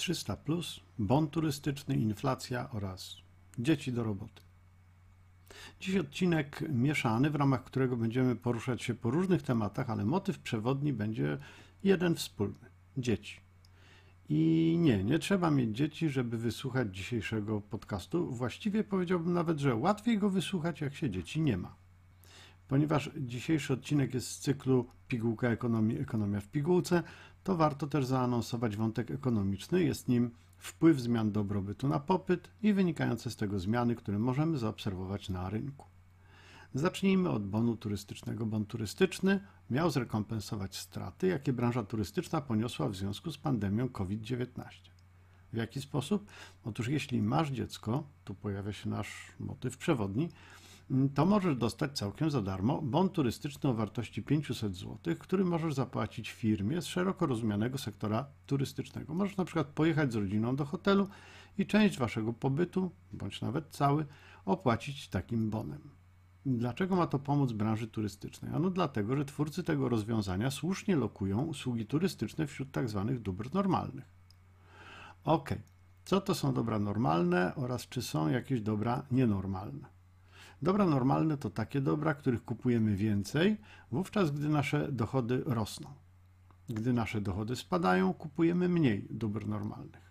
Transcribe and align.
300, 0.00 0.36
bon 0.98 1.28
turystyczny, 1.28 1.96
inflacja 1.96 2.70
oraz 2.70 3.16
dzieci 3.58 3.92
do 3.92 4.04
roboty. 4.04 4.42
Dziś 5.80 5.96
odcinek 5.96 6.64
mieszany, 6.68 7.30
w 7.30 7.34
ramach 7.34 7.64
którego 7.64 7.96
będziemy 7.96 8.36
poruszać 8.36 8.82
się 8.82 8.94
po 8.94 9.10
różnych 9.10 9.42
tematach, 9.42 9.90
ale 9.90 10.04
motyw 10.04 10.38
przewodni 10.38 10.92
będzie 10.92 11.38
jeden 11.84 12.14
wspólny 12.14 12.70
dzieci. 12.96 13.40
I 14.28 14.76
nie, 14.78 15.04
nie 15.04 15.18
trzeba 15.18 15.50
mieć 15.50 15.76
dzieci, 15.76 16.08
żeby 16.08 16.38
wysłuchać 16.38 16.96
dzisiejszego 16.96 17.60
podcastu. 17.60 18.30
Właściwie 18.30 18.84
powiedziałbym 18.84 19.32
nawet, 19.32 19.58
że 19.58 19.74
łatwiej 19.74 20.18
go 20.18 20.30
wysłuchać, 20.30 20.80
jak 20.80 20.94
się 20.94 21.10
dzieci 21.10 21.40
nie 21.40 21.56
ma. 21.56 21.79
Ponieważ 22.70 23.10
dzisiejszy 23.16 23.72
odcinek 23.72 24.14
jest 24.14 24.30
z 24.30 24.38
cyklu 24.38 24.86
Pigułka 25.08 25.48
Ekonomii, 25.48 25.98
Ekonomia 25.98 26.40
w 26.40 26.48
pigułce, 26.48 27.02
to 27.44 27.56
warto 27.56 27.86
też 27.86 28.06
zaanonsować 28.06 28.76
wątek 28.76 29.10
ekonomiczny. 29.10 29.84
Jest 29.84 30.08
nim 30.08 30.30
wpływ 30.58 31.00
zmian 31.00 31.32
dobrobytu 31.32 31.88
na 31.88 32.00
popyt 32.00 32.50
i 32.62 32.72
wynikające 32.72 33.30
z 33.30 33.36
tego 33.36 33.58
zmiany, 33.58 33.94
które 33.94 34.18
możemy 34.18 34.58
zaobserwować 34.58 35.28
na 35.28 35.50
rynku. 35.50 35.86
Zacznijmy 36.74 37.30
od 37.30 37.46
bonu 37.46 37.76
turystycznego. 37.76 38.46
Bon 38.46 38.66
turystyczny 38.66 39.40
miał 39.70 39.90
zrekompensować 39.90 40.76
straty, 40.76 41.26
jakie 41.26 41.52
branża 41.52 41.82
turystyczna 41.82 42.40
poniosła 42.40 42.88
w 42.88 42.96
związku 42.96 43.32
z 43.32 43.38
pandemią 43.38 43.88
COVID-19. 43.88 44.46
W 45.52 45.56
jaki 45.56 45.80
sposób? 45.80 46.26
Otóż 46.64 46.88
jeśli 46.88 47.22
masz 47.22 47.50
dziecko, 47.50 48.04
tu 48.24 48.34
pojawia 48.34 48.72
się 48.72 48.88
nasz 48.90 49.32
motyw 49.40 49.76
przewodni, 49.76 50.28
to 51.14 51.26
możesz 51.26 51.56
dostać 51.56 51.98
całkiem 51.98 52.30
za 52.30 52.42
darmo 52.42 52.82
bon 52.82 53.08
turystyczny 53.08 53.70
o 53.70 53.74
wartości 53.74 54.22
500 54.22 54.76
zł, 54.76 54.98
który 55.18 55.44
możesz 55.44 55.74
zapłacić 55.74 56.30
firmie 56.30 56.82
z 56.82 56.86
szeroko 56.86 57.26
rozumianego 57.26 57.78
sektora 57.78 58.26
turystycznego. 58.46 59.14
Możesz 59.14 59.36
na 59.36 59.44
przykład 59.44 59.66
pojechać 59.66 60.12
z 60.12 60.16
rodziną 60.16 60.56
do 60.56 60.64
hotelu 60.64 61.08
i 61.58 61.66
część 61.66 61.98
waszego 61.98 62.32
pobytu, 62.32 62.90
bądź 63.12 63.40
nawet 63.40 63.68
cały, 63.70 64.06
opłacić 64.44 65.08
takim 65.08 65.50
bonem. 65.50 65.90
Dlaczego 66.46 66.96
ma 66.96 67.06
to 67.06 67.18
pomóc 67.18 67.52
branży 67.52 67.88
turystycznej? 67.88 68.54
Ano 68.54 68.70
dlatego, 68.70 69.16
że 69.16 69.24
twórcy 69.24 69.62
tego 69.62 69.88
rozwiązania 69.88 70.50
słusznie 70.50 70.96
lokują 70.96 71.42
usługi 71.42 71.86
turystyczne 71.86 72.46
wśród 72.46 72.72
tzw. 72.72 73.04
Tak 73.08 73.18
dóbr 73.18 73.54
normalnych. 73.54 74.04
Ok, 75.24 75.50
co 76.04 76.20
to 76.20 76.34
są 76.34 76.54
dobra 76.54 76.78
normalne 76.78 77.54
oraz 77.54 77.88
czy 77.88 78.02
są 78.02 78.28
jakieś 78.28 78.60
dobra 78.60 79.02
nienormalne? 79.10 79.99
Dobra 80.62 80.86
normalne 80.86 81.36
to 81.36 81.50
takie 81.50 81.80
dobra, 81.80 82.14
których 82.14 82.44
kupujemy 82.44 82.96
więcej, 82.96 83.56
wówczas 83.92 84.30
gdy 84.30 84.48
nasze 84.48 84.92
dochody 84.92 85.42
rosną. 85.46 85.90
Gdy 86.68 86.92
nasze 86.92 87.20
dochody 87.20 87.56
spadają, 87.56 88.14
kupujemy 88.14 88.68
mniej 88.68 89.06
dóbr 89.10 89.46
normalnych. 89.46 90.10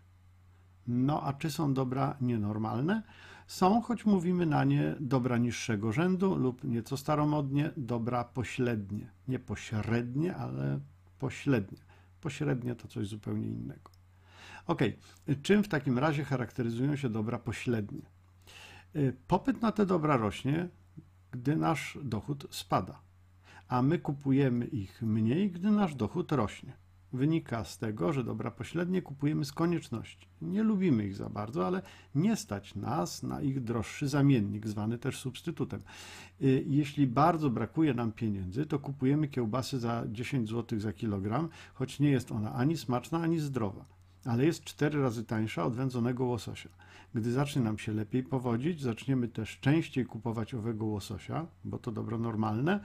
No 0.87 1.23
a 1.23 1.33
czy 1.33 1.51
są 1.51 1.73
dobra 1.73 2.17
nienormalne? 2.21 3.03
Są, 3.47 3.81
choć 3.81 4.05
mówimy 4.05 4.45
na 4.45 4.63
nie 4.63 4.95
dobra 4.99 5.37
niższego 5.37 5.91
rzędu 5.91 6.35
lub 6.35 6.63
nieco 6.63 6.97
staromodnie 6.97 7.71
dobra 7.77 8.23
pośrednie. 8.23 9.11
Nie 9.27 9.39
pośrednie, 9.39 10.35
ale 10.35 10.79
pośrednie. 11.19 11.77
Pośrednie 12.21 12.75
to 12.75 12.87
coś 12.87 13.07
zupełnie 13.07 13.47
innego. 13.47 13.91
Ok, 14.67 14.81
czym 15.41 15.63
w 15.63 15.67
takim 15.67 15.99
razie 15.99 16.23
charakteryzują 16.23 16.95
się 16.95 17.09
dobra 17.09 17.39
pośrednie? 17.39 18.01
Y, 18.95 19.13
popyt 19.27 19.61
na 19.61 19.71
te 19.71 19.85
dobra 19.85 20.17
rośnie, 20.17 20.69
gdy 21.31 21.55
nasz 21.55 21.97
dochód 22.03 22.47
spada, 22.49 23.01
a 23.67 23.81
my 23.81 23.99
kupujemy 23.99 24.65
ich 24.65 25.01
mniej, 25.01 25.51
gdy 25.51 25.71
nasz 25.71 25.95
dochód 25.95 26.31
rośnie. 26.31 26.73
Wynika 27.13 27.63
z 27.63 27.77
tego, 27.77 28.13
że 28.13 28.23
dobra 28.23 28.51
pośrednie 28.51 29.01
kupujemy 29.01 29.45
z 29.45 29.51
konieczności. 29.51 30.27
Nie 30.41 30.63
lubimy 30.63 31.05
ich 31.05 31.15
za 31.15 31.29
bardzo, 31.29 31.67
ale 31.67 31.81
nie 32.15 32.35
stać 32.35 32.75
nas 32.75 33.23
na 33.23 33.41
ich 33.41 33.63
droższy 33.63 34.07
zamiennik, 34.07 34.67
zwany 34.67 34.97
też 34.97 35.19
substytutem. 35.19 35.81
Y, 36.41 36.63
jeśli 36.67 37.07
bardzo 37.07 37.49
brakuje 37.49 37.93
nam 37.93 38.11
pieniędzy, 38.11 38.65
to 38.65 38.79
kupujemy 38.79 39.27
kiełbasy 39.27 39.79
za 39.79 40.03
10 40.07 40.49
zł 40.49 40.79
za 40.79 40.93
kilogram, 40.93 41.49
choć 41.73 41.99
nie 41.99 42.09
jest 42.09 42.31
ona 42.31 42.53
ani 42.53 42.77
smaczna, 42.77 43.21
ani 43.21 43.39
zdrowa 43.39 43.98
ale 44.29 44.45
jest 44.45 44.63
cztery 44.63 45.01
razy 45.01 45.23
tańsza 45.23 45.65
od 45.65 45.75
wędzonego 45.75 46.25
łososia. 46.25 46.69
Gdy 47.15 47.31
zacznie 47.31 47.61
nam 47.61 47.77
się 47.77 47.93
lepiej 47.93 48.23
powodzić, 48.23 48.81
zaczniemy 48.81 49.27
też 49.27 49.59
częściej 49.59 50.05
kupować 50.05 50.53
owego 50.53 50.85
łososia, 50.85 51.45
bo 51.65 51.77
to 51.77 51.91
dobro 51.91 52.17
normalne, 52.17 52.79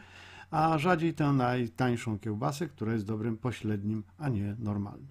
a 0.51 0.79
rzadziej 0.79 1.15
tę 1.15 1.33
najtańszą 1.33 2.19
kiełbasę, 2.19 2.69
która 2.69 2.93
jest 2.93 3.07
dobrym 3.07 3.37
pośrednim, 3.37 4.03
a 4.19 4.29
nie 4.29 4.57
normalnym. 4.59 5.09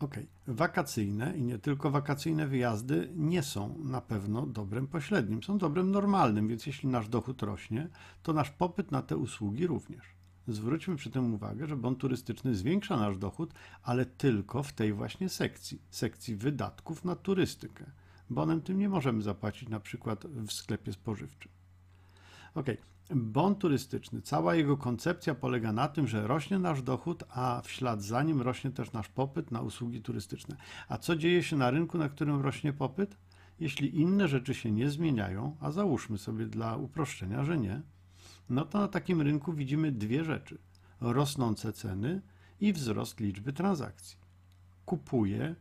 Ok, 0.00 0.14
wakacyjne 0.46 1.36
i 1.36 1.42
nie 1.42 1.58
tylko 1.58 1.90
wakacyjne 1.90 2.46
wyjazdy 2.46 3.10
nie 3.14 3.42
są 3.42 3.78
na 3.78 4.00
pewno 4.00 4.46
dobrem 4.46 4.86
pośrednim, 4.86 5.42
są 5.42 5.58
dobrem 5.58 5.90
normalnym, 5.90 6.48
więc 6.48 6.66
jeśli 6.66 6.88
nasz 6.88 7.08
dochód 7.08 7.42
rośnie, 7.42 7.88
to 8.22 8.32
nasz 8.32 8.50
popyt 8.50 8.90
na 8.90 9.02
te 9.02 9.16
usługi 9.16 9.66
również. 9.66 10.14
Zwróćmy 10.48 10.96
przy 10.96 11.10
tym 11.10 11.34
uwagę, 11.34 11.66
że 11.66 11.76
bon 11.76 11.96
turystyczny 11.96 12.54
zwiększa 12.54 12.96
nasz 12.96 13.18
dochód, 13.18 13.54
ale 13.82 14.06
tylko 14.06 14.62
w 14.62 14.72
tej 14.72 14.92
właśnie 14.92 15.28
sekcji, 15.28 15.82
sekcji 15.90 16.36
wydatków 16.36 17.04
na 17.04 17.16
turystykę. 17.16 17.84
Bonem 18.30 18.62
tym 18.62 18.78
nie 18.78 18.88
możemy 18.88 19.22
zapłacić 19.22 19.68
na 19.68 19.80
przykład 19.80 20.26
w 20.26 20.52
sklepie 20.52 20.92
spożywczym. 20.92 21.52
Ok, 22.54 22.66
bon 23.10 23.54
turystyczny, 23.54 24.22
cała 24.22 24.54
jego 24.54 24.76
koncepcja 24.76 25.34
polega 25.34 25.72
na 25.72 25.88
tym, 25.88 26.06
że 26.06 26.26
rośnie 26.26 26.58
nasz 26.58 26.82
dochód, 26.82 27.24
a 27.30 27.62
w 27.64 27.70
ślad 27.70 28.02
za 28.02 28.22
nim 28.22 28.42
rośnie 28.42 28.70
też 28.70 28.92
nasz 28.92 29.08
popyt 29.08 29.50
na 29.50 29.60
usługi 29.60 30.02
turystyczne. 30.02 30.56
A 30.88 30.98
co 30.98 31.16
dzieje 31.16 31.42
się 31.42 31.56
na 31.56 31.70
rynku, 31.70 31.98
na 31.98 32.08
którym 32.08 32.40
rośnie 32.40 32.72
popyt? 32.72 33.16
Jeśli 33.60 34.00
inne 34.00 34.28
rzeczy 34.28 34.54
się 34.54 34.72
nie 34.72 34.90
zmieniają, 34.90 35.56
a 35.60 35.70
załóżmy 35.70 36.18
sobie 36.18 36.46
dla 36.46 36.76
uproszczenia, 36.76 37.44
że 37.44 37.58
nie, 37.58 37.82
no 38.48 38.64
to 38.64 38.78
na 38.78 38.88
takim 38.88 39.20
rynku 39.20 39.52
widzimy 39.52 39.92
dwie 39.92 40.24
rzeczy: 40.24 40.58
rosnące 41.00 41.72
ceny 41.72 42.22
i 42.60 42.72
wzrost 42.72 43.20
liczby 43.20 43.52
transakcji. 43.52 44.16
Kupuje, 44.84 45.54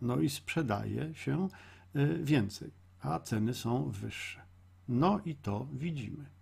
no 0.00 0.20
i 0.20 0.30
sprzedaje 0.30 1.14
się 1.14 1.48
y, 1.96 2.18
więcej, 2.24 2.70
a 3.00 3.18
ceny 3.18 3.54
są 3.54 3.90
wyższe. 3.90 4.40
No 4.88 5.20
i 5.24 5.34
to 5.34 5.68
widzimy. 5.72 6.38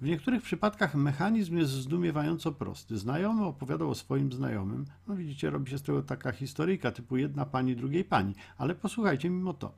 W 0.00 0.06
niektórych 0.06 0.42
przypadkach 0.42 0.94
mechanizm 0.94 1.56
jest 1.56 1.72
zdumiewająco 1.72 2.52
prosty. 2.52 2.98
Znajomy 2.98 3.44
opowiadał 3.44 3.90
o 3.90 3.94
swoim 3.94 4.32
znajomym. 4.32 4.84
No 5.06 5.16
widzicie, 5.16 5.50
robi 5.50 5.70
się 5.70 5.78
z 5.78 5.82
tego 5.82 6.02
taka 6.02 6.32
historyjka 6.32 6.92
typu 6.92 7.16
jedna 7.16 7.46
pani, 7.46 7.76
drugiej 7.76 8.04
pani. 8.04 8.34
Ale 8.58 8.74
posłuchajcie 8.74 9.30
mimo 9.30 9.54
to. 9.54 9.74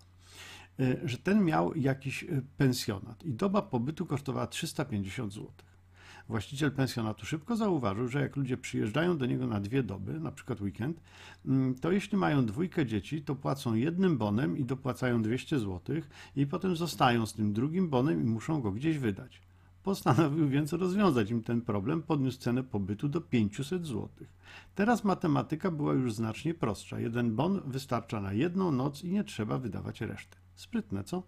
E, 0.81 1.09
że 1.09 1.19
ten 1.19 1.45
miał 1.45 1.75
jakiś 1.75 2.25
e, 2.25 2.43
pensjonat 2.57 3.25
i 3.25 3.33
doba 3.33 3.63
pobytu 3.63 4.07
kosztowała 4.07 4.47
350 4.47 5.33
zł. 5.33 5.51
Właściciel 6.29 6.73
pensjonatu 6.73 7.27
szybko 7.27 7.57
zauważył, 7.57 8.09
że 8.09 8.21
jak 8.21 8.37
ludzie 8.37 8.57
przyjeżdżają 8.57 9.19
do 9.19 9.27
niego 9.27 9.47
na 9.47 9.61
dwie 9.61 9.83
doby, 9.83 10.21
na 10.21 10.33
przykład 10.33 10.61
weekend, 10.61 11.01
mm, 11.47 11.75
to 11.75 11.93
jeśli 11.93 12.19
mają 12.19 12.47
dwójkę 12.47 12.87
dzieci, 12.87 13.23
to 13.23 13.35
płacą 13.35 13.75
jednym 13.75 14.19
bonem 14.19 14.59
i 14.59 14.65
dopłacają 14.65 15.23
200 15.23 15.59
zł 15.59 15.97
i 16.37 16.47
potem 16.47 16.77
zostają 16.77 17.27
z 17.27 17.35
tym 17.35 17.53
drugim 17.53 17.89
bonem 17.89 18.23
i 18.23 18.25
muszą 18.25 18.61
go 18.61 18.73
gdzieś 18.73 18.99
wydać. 18.99 19.43
Postanowił 19.83 20.49
więc 20.49 20.73
rozwiązać 20.73 21.31
im 21.31 21.43
ten 21.43 21.61
problem, 21.61 22.03
podniósł 22.03 22.39
cenę 22.39 22.63
pobytu 22.63 23.09
do 23.09 23.21
500 23.21 23.87
zł. 23.87 24.09
Teraz 24.75 25.05
matematyka 25.05 25.71
była 25.71 25.93
już 25.93 26.15
znacznie 26.15 26.55
prostsza. 26.55 27.01
Jeden 27.01 27.37
bon 27.37 27.61
wystarcza 27.67 28.21
na 28.21 28.33
jedną 28.33 28.73
noc 28.73 29.05
i 29.05 29.11
nie 29.11 29.25
trzeba 29.25 29.59
wydawać 29.59 30.01
reszty. 30.01 30.37
Sprytne, 30.59 31.05
co? 31.05 31.23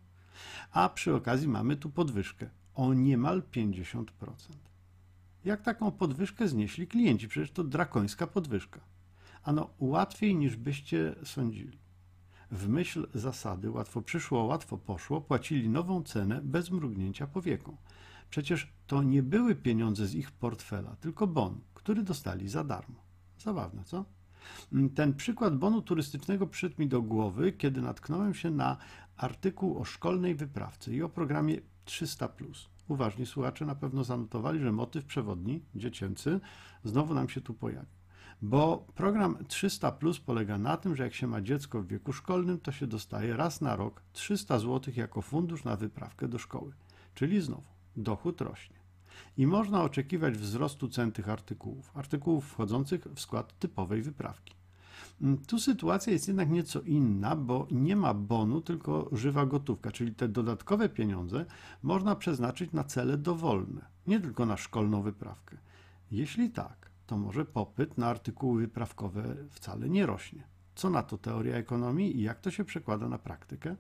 A 0.73 0.89
przy 0.89 1.15
okazji 1.15 1.49
mamy 1.49 1.77
tu 1.77 1.91
podwyżkę 1.91 2.51
o 2.75 2.95
niemal 2.95 3.43
50%. 3.43 4.05
Jak 5.45 5.63
taką 5.63 5.91
podwyżkę 5.91 6.49
znieśli 6.49 6.87
klienci? 6.87 7.29
Przecież 7.29 7.51
to 7.51 7.65
drakońska 7.65 8.27
podwyżka. 8.27 8.81
Ano, 9.43 9.71
łatwiej 9.79 10.37
niż 10.37 10.57
byście 10.57 11.15
sądzili. 11.25 11.79
W 12.51 12.69
myśl 12.69 13.07
zasady 13.15 13.71
łatwo 13.71 14.03
przyszło, 14.03 14.45
łatwo 14.45 14.79
poszło, 14.79 15.21
płacili 15.21 15.69
nową 15.69 16.03
cenę 16.03 16.41
bez 16.43 16.71
mrugnięcia 16.71 17.27
powieką. 17.27 17.77
Przecież 18.31 18.73
to 18.87 19.03
nie 19.03 19.23
były 19.23 19.55
pieniądze 19.55 20.07
z 20.07 20.15
ich 20.15 20.31
portfela, 20.31 20.97
tylko 20.97 21.27
bon, 21.27 21.61
który 21.75 22.03
dostali 22.03 22.49
za 22.49 22.65
darmo. 22.65 23.05
Zabawne, 23.39 23.85
co? 23.85 24.05
Ten 24.95 25.15
przykład 25.15 25.57
bonu 25.57 25.83
turystycznego 25.83 26.47
przyszedł 26.47 26.75
mi 26.79 26.89
do 26.89 27.03
głowy, 27.03 27.53
kiedy 27.53 27.83
natknąłem 27.83 28.35
się 28.35 28.51
na 28.51 28.77
artykuł 29.17 29.79
o 29.79 29.85
szkolnej 29.85 30.35
wyprawce 30.35 30.95
i 30.95 31.03
o 31.03 31.09
programie 31.09 31.57
300. 31.85 32.29
Uważni 32.89 33.27
słuchacze 33.27 33.67
na 33.67 33.75
pewno 33.75 34.05
zanotowali, 34.05 34.61
że 34.61 34.73
motyw 34.73 35.05
przewodni, 35.05 35.63
dziecięcy, 35.75 36.41
znowu 36.85 37.15
nam 37.15 37.29
się 37.29 37.41
tu 37.41 37.55
pojawił. 37.55 38.01
Bo 38.43 38.87
program 38.95 39.37
300 39.49 39.93
Plus 39.93 40.21
polega 40.21 40.59
na 40.59 40.77
tym, 40.77 40.97
że 40.97 41.03
jak 41.03 41.15
się 41.15 41.27
ma 41.27 41.41
dziecko 41.41 41.83
w 41.83 41.87
wieku 41.87 42.13
szkolnym, 42.13 42.61
to 42.61 42.73
się 42.73 42.87
dostaje 42.87 43.37
raz 43.37 43.61
na 43.61 43.77
rok 43.77 44.03
300 44.13 44.59
zł 44.59 44.95
jako 44.97 45.23
fundusz 45.23 45.65
na 45.65 45.77
wyprawkę 45.77 46.29
do 46.29 46.39
szkoły. 46.39 46.73
Czyli 47.15 47.41
znowu 47.41 47.63
dochód 47.97 48.41
rośnie. 48.41 48.80
I 49.37 49.47
można 49.47 49.83
oczekiwać 49.83 50.39
wzrostu 50.39 50.89
cen 50.89 51.13
tych 51.13 51.29
artykułów, 51.29 51.91
artykułów 51.95 52.47
wchodzących 52.47 53.07
w 53.15 53.21
skład 53.21 53.59
typowej 53.59 54.03
wyprawki. 54.03 54.55
Mm, 55.23 55.39
Tu 55.39 55.59
sytuacja 55.59 56.13
jest 56.13 56.29
jednak 56.29 56.51
nieco 56.51 56.81
inna, 56.81 57.37
bo 57.37 57.67
nie 57.71 57.97
ma 57.97 58.15
bonu, 58.15 58.61
tylko 58.61 59.09
żywa 59.13 59.47
gotówka, 59.47 59.93
czyli 59.93 60.15
te 60.15 60.29
dodatkowe 60.29 60.89
pieniądze 60.89 61.45
można 61.83 62.17
przeznaczyć 62.17 62.73
na 62.73 62.85
cele 62.85 63.19
dowolne, 63.19 63.81
nie 64.07 64.21
tylko 64.21 64.47
na 64.47 64.57
szkolną 64.57 65.03
wyprawkę. 65.03 65.57
Jeśli 66.11 66.51
tak, 66.51 66.91
to 67.07 67.19
może 67.19 67.45
popyt 67.45 67.99
na 67.99 68.07
artykuły 68.07 68.61
wyprawkowe 68.61 69.37
wcale 69.51 69.89
nie 69.89 70.07
rośnie. 70.07 70.45
Co 70.75 70.91
na 70.91 71.03
to 71.03 71.19
teoria 71.19 71.57
ekonomii 71.57 72.17
i 72.17 72.23
jak 72.23 72.41
to 72.41 72.51
się 72.51 72.65
przekłada 72.65 73.09
na 73.09 73.19
praktykę? 73.19 73.77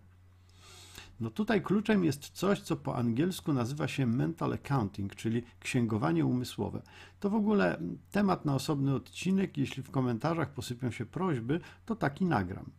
No 1.20 1.30
tutaj 1.30 1.62
kluczem 1.62 2.04
jest 2.04 2.28
coś, 2.28 2.60
co 2.60 2.76
po 2.76 2.96
angielsku 2.96 3.52
nazywa 3.52 3.88
się 3.88 4.06
mental 4.06 4.52
accounting, 4.52 5.14
czyli 5.14 5.42
księgowanie 5.60 6.26
umysłowe. 6.26 6.82
To 7.20 7.30
w 7.30 7.34
ogóle 7.34 7.80
temat 8.10 8.44
na 8.44 8.54
osobny 8.54 8.94
odcinek. 8.94 9.58
Jeśli 9.58 9.82
w 9.82 9.90
komentarzach 9.90 10.52
posypią 10.52 10.90
się 10.90 11.06
prośby, 11.06 11.60
to 11.86 11.96
taki 11.96 12.24
nagram. 12.24 12.70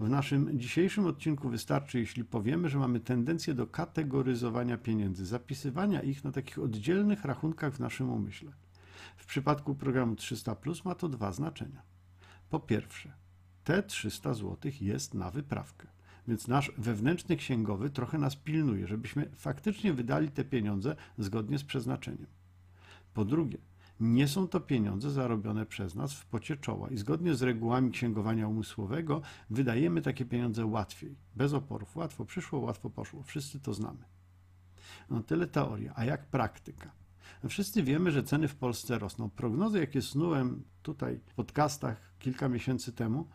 W 0.00 0.08
naszym 0.08 0.60
dzisiejszym 0.60 1.06
odcinku 1.06 1.48
wystarczy, 1.48 1.98
jeśli 1.98 2.24
powiemy, 2.24 2.68
że 2.68 2.78
mamy 2.78 3.00
tendencję 3.00 3.54
do 3.54 3.66
kategoryzowania 3.66 4.78
pieniędzy, 4.78 5.26
zapisywania 5.26 6.02
ich 6.02 6.24
na 6.24 6.32
takich 6.32 6.58
oddzielnych 6.58 7.24
rachunkach 7.24 7.74
w 7.74 7.80
naszym 7.80 8.10
umyśle. 8.10 8.52
W 9.16 9.26
przypadku 9.26 9.74
programu 9.74 10.16
300 10.16 10.56
ma 10.84 10.94
to 10.94 11.08
dwa 11.08 11.32
znaczenia. 11.32 11.82
Po 12.50 12.60
pierwsze, 12.60 13.12
te 13.64 13.82
300 13.82 14.34
zł 14.34 14.72
jest 14.80 15.14
na 15.14 15.30
wyprawkę. 15.30 15.86
Więc 16.30 16.48
nasz 16.48 16.72
wewnętrzny 16.78 17.36
księgowy 17.36 17.90
trochę 17.90 18.18
nas 18.18 18.36
pilnuje, 18.36 18.86
żebyśmy 18.86 19.30
faktycznie 19.36 19.92
wydali 19.92 20.28
te 20.28 20.44
pieniądze 20.44 20.96
zgodnie 21.18 21.58
z 21.58 21.64
przeznaczeniem. 21.64 22.26
Po 23.14 23.24
drugie, 23.24 23.58
nie 24.00 24.28
są 24.28 24.48
to 24.48 24.60
pieniądze 24.60 25.10
zarobione 25.10 25.66
przez 25.66 25.94
nas 25.94 26.14
w 26.14 26.26
pocie 26.26 26.56
czoła 26.56 26.90
i 26.90 26.96
zgodnie 26.96 27.34
z 27.34 27.42
regułami 27.42 27.90
księgowania 27.90 28.48
umysłowego 28.48 29.22
wydajemy 29.50 30.02
takie 30.02 30.24
pieniądze 30.24 30.66
łatwiej, 30.66 31.16
bez 31.36 31.52
oporów. 31.52 31.96
Łatwo 31.96 32.24
przyszło, 32.24 32.60
łatwo 32.60 32.90
poszło. 32.90 33.22
Wszyscy 33.22 33.60
to 33.60 33.74
znamy. 33.74 34.04
No 35.10 35.22
tyle 35.22 35.46
teoria, 35.46 35.92
a 35.96 36.04
jak 36.04 36.26
praktyka? 36.26 36.92
Wszyscy 37.48 37.82
wiemy, 37.82 38.10
że 38.10 38.22
ceny 38.22 38.48
w 38.48 38.54
Polsce 38.54 38.98
rosną. 38.98 39.30
Prognozy, 39.30 39.78
jakie 39.78 40.02
snułem 40.02 40.62
tutaj 40.82 41.20
w 41.26 41.34
podcastach 41.34 42.14
kilka 42.18 42.48
miesięcy 42.48 42.92
temu, 42.92 43.28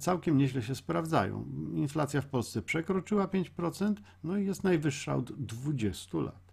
całkiem 0.00 0.38
nieźle 0.38 0.62
się 0.62 0.74
sprawdzają. 0.74 1.44
Inflacja 1.74 2.20
w 2.20 2.26
Polsce 2.26 2.62
przekroczyła 2.62 3.26
5%, 3.26 3.94
no 4.24 4.36
i 4.36 4.46
jest 4.46 4.64
najwyższa 4.64 5.16
od 5.16 5.32
20 5.32 6.18
lat. 6.18 6.46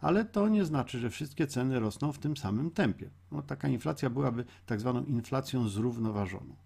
Ale 0.00 0.24
to 0.24 0.48
nie 0.48 0.64
znaczy, 0.64 0.98
że 0.98 1.10
wszystkie 1.10 1.46
ceny 1.46 1.80
rosną 1.80 2.12
w 2.12 2.18
tym 2.18 2.36
samym 2.36 2.70
tempie. 2.70 3.10
No, 3.32 3.42
taka 3.42 3.68
inflacja 3.68 4.10
byłaby 4.10 4.44
tak 4.66 4.80
zwaną 4.80 5.04
inflacją 5.04 5.68
zrównoważoną. 5.68 6.56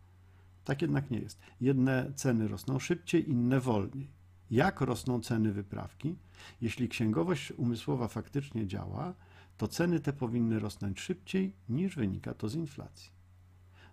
Tak 0.65 0.83
jednak 0.83 1.11
nie 1.11 1.19
jest. 1.19 1.39
Jedne 1.61 2.13
ceny 2.15 2.49
rosną 2.49 2.79
szybciej, 2.79 3.31
inne 3.31 3.61
wolniej. 3.61 4.11
Jak 4.51 4.81
rosną 4.81 5.21
ceny 5.21 5.53
wyprawki? 5.53 6.17
Jeśli 6.61 6.89
księgowość 6.89 7.53
umysłowa 7.53 8.09
faktycznie 8.09 8.67
działa, 8.67 9.15
to 9.57 9.69
ceny 9.69 10.01
te 10.01 10.13
powinny 10.13 10.59
rosnąć 10.59 11.01
szybciej 11.01 11.53
niż 11.69 11.97
wynika 11.97 12.35
to 12.35 12.49
z 12.49 12.55
inflacji. 12.55 13.11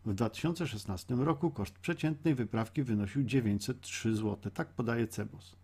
W 0.05 0.13
2016 0.13 1.15
roku 1.15 1.51
koszt 1.51 1.79
przeciętnej 1.79 2.35
wyprawki 2.35 2.83
wynosił 2.83 3.23
903 3.23 4.15
zł, 4.15 4.51
tak 4.53 4.67
podaje 4.67 5.07
CEBOS. 5.07 5.55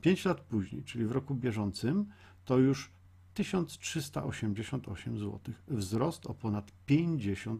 5 0.00 0.24
lat 0.24 0.40
później, 0.40 0.84
czyli 0.84 1.04
w 1.04 1.12
roku 1.12 1.34
bieżącym, 1.34 2.06
to 2.44 2.58
już 2.58 2.90
1388 3.34 5.18
zł, 5.18 5.40
wzrost 5.68 6.26
o 6.26 6.34
ponad 6.34 6.72
50%. 6.88 7.58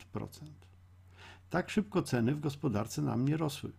Tak 1.50 1.70
szybko 1.70 2.02
ceny 2.02 2.34
w 2.34 2.40
gospodarce 2.40 3.02
nam 3.02 3.28
nie 3.28 3.36
rosły. 3.36 3.72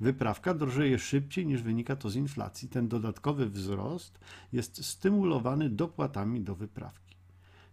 Wyprawka 0.00 0.54
drożeje 0.54 0.98
szybciej 0.98 1.46
niż 1.46 1.62
wynika 1.62 1.96
to 1.96 2.10
z 2.10 2.16
inflacji. 2.16 2.68
Ten 2.68 2.88
dodatkowy 2.88 3.46
wzrost 3.46 4.18
jest 4.52 4.84
stymulowany 4.84 5.70
dopłatami 5.70 6.40
do 6.40 6.54
wyprawki. 6.54 7.09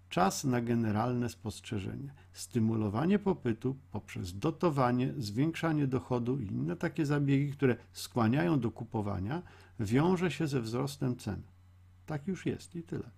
Czas 0.09 0.44
na 0.44 0.62
generalne 0.62 1.30
spostrzeżenie. 1.30 2.13
Stymulowanie 2.33 3.19
popytu 3.19 3.75
poprzez 3.92 4.39
dotowanie, 4.39 5.13
zwiększanie 5.18 5.88
dochodu 5.88 6.39
i 6.39 6.48
inne 6.48 6.75
takie 6.75 7.06
zabiegi, 7.06 7.51
które 7.51 7.75
skłaniają 7.92 8.59
do 8.59 8.71
kupowania, 8.71 9.42
wiąże 9.80 10.31
się 10.31 10.48
ze 10.48 10.62
wzrostem 10.62 11.15
cen. 11.15 11.42
Tak 12.06 12.27
już 12.27 12.45
jest 12.45 12.75
i 12.75 12.83
tyle. 12.83 13.09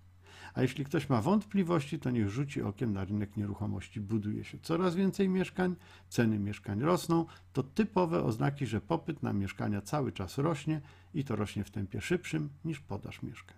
A 0.54 0.62
jeśli 0.62 0.84
ktoś 0.84 1.08
ma 1.08 1.22
wątpliwości, 1.22 1.98
to 1.98 2.10
niech 2.10 2.28
rzuci 2.28 2.62
okiem 2.62 2.92
na 2.92 3.04
rynek 3.04 3.36
nieruchomości. 3.36 4.00
Buduje 4.00 4.44
się 4.44 4.58
coraz 4.58 4.94
więcej 4.94 5.28
mieszkań, 5.28 5.76
ceny 6.08 6.38
mieszkań 6.38 6.80
rosną. 6.80 7.26
To 7.52 7.62
typowe 7.62 8.22
oznaki, 8.22 8.66
że 8.66 8.80
popyt 8.80 9.22
na 9.22 9.32
mieszkania 9.32 9.82
cały 9.82 10.12
czas 10.12 10.38
rośnie 10.38 10.80
i 11.14 11.24
to 11.24 11.36
rośnie 11.36 11.64
w 11.64 11.70
tempie 11.70 12.00
szybszym 12.00 12.48
niż 12.64 12.80
podaż 12.80 13.22
mieszkań. 13.22 13.56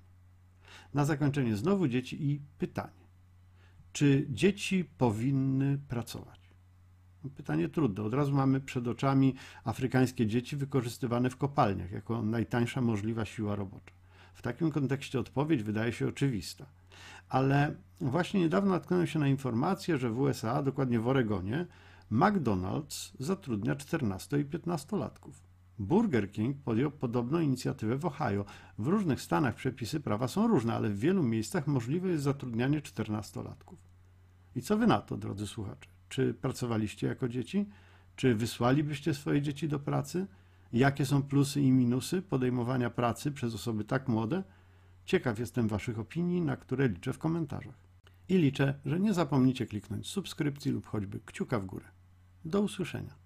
Na 0.95 1.05
zakończenie 1.05 1.57
znowu 1.57 1.89
dzieci 1.89 2.31
i 2.31 2.41
pytanie. 2.59 3.02
Czy 3.93 4.27
dzieci 4.31 4.85
powinny 4.99 5.79
pracować? 5.89 6.41
Pytanie 7.37 7.69
trudne. 7.69 8.05
Od 8.05 8.15
razu 8.15 8.35
mamy 8.35 8.61
przed 8.61 8.89
oczami 8.89 9.35
afrykańskie 9.65 10.27
dzieci 10.27 10.57
wykorzystywane 10.57 11.31
w 11.31 11.37
kopalniach 11.37 11.91
jako 11.91 12.23
najtańsza 12.23 12.81
możliwa 12.81 13.25
siła 13.25 13.57
robocza. 13.57 13.93
W 14.35 14.43
takim 14.43 14.71
kontekście 14.71 15.21
odpowiedź 15.21 15.63
wydaje 15.63 15.93
się 15.93 16.09
oczywista. 16.09 16.67
Ale 17.29 17.75
właśnie 18.01 18.41
niedawno 18.41 18.71
natknąłem 18.71 19.07
się 19.07 19.19
na 19.19 19.29
informację, 19.29 19.99
że 19.99 20.11
w 20.11 20.21
USA, 20.21 20.63
dokładnie 20.63 21.01
w 21.01 21.09
Oregonie, 21.09 21.67
McDonald's 22.13 23.13
zatrudnia 23.19 23.77
14 23.77 24.41
i 24.41 24.45
15-latków. 24.45 25.52
Burger 25.79 26.33
King 26.33 26.57
podjął 26.65 26.91
podobną 26.91 27.41
inicjatywę 27.41 27.97
w 27.97 28.07
Ohio. 28.07 28.45
W 28.79 28.87
różnych 28.87 29.21
stanach 29.21 29.55
przepisy 29.55 30.01
prawa 30.01 30.29
są 30.29 30.47
różne, 30.47 30.75
ale 30.75 30.89
w 30.89 30.99
wielu 30.99 31.23
miejscach 31.23 31.67
możliwe 31.67 32.09
jest 32.09 32.25
zatrudnianie 32.25 32.81
14-latków. 32.81 33.77
I 34.57 34.63
co 34.63 34.77
wy 34.77 34.87
na 34.87 35.01
to, 35.01 35.17
drodzy 35.17 35.47
słuchacze? 35.47 35.91
Czy 36.09 36.35
pracowaliście 36.35 37.07
jako 37.07 37.29
dzieci? 37.29 37.69
Czy 38.17 38.35
wysłalibyście 38.35 39.15
swoje 39.15 39.43
dzieci 39.43 39.69
do 39.69 39.79
pracy? 39.79 40.27
Jakie 40.73 41.07
są 41.07 41.23
plusy 41.23 41.61
i 41.61 41.73
minusy 41.73 42.23
podejmowania 42.23 42.91
pracy 42.91 43.33
przez 43.33 43.55
osoby 43.55 43.85
tak 43.85 44.09
młode? 44.09 44.43
Ciekaw 45.05 45.39
jestem 45.39 45.69
Waszych 45.69 45.99
opinii, 45.99 46.41
na 46.41 46.57
które 46.57 46.89
liczę 46.89 47.13
w 47.13 47.19
komentarzach. 47.19 47.75
I 48.29 48.39
liczę, 48.39 48.81
że 48.85 49.01
nie 49.01 49.15
zapomnicie 49.15 49.67
kliknąć 49.67 50.07
subskrypcji 50.07 50.73
lub 50.73 50.87
choćby 50.87 51.21
kciuka 51.27 51.61
w 51.61 51.67
górę. 51.67 51.85
Do 52.45 52.61
usłyszenia. 52.61 53.22